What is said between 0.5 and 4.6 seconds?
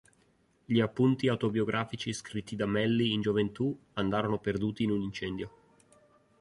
Gli appunti autobiografici scritti da Manly in gioventù andarono